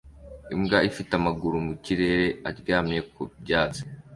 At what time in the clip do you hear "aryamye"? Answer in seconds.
2.49-2.99